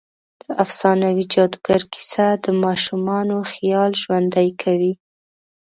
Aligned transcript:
د 0.41 0.45
افسانوي 0.63 1.25
جادوګر 1.33 1.81
کیسه 1.93 2.27
د 2.43 2.45
ماشومانو 2.63 3.37
خيال 3.51 3.91
ژوندۍ 4.01 4.49
کوي. 4.61 4.93